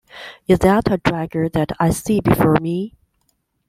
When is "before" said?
2.21-2.55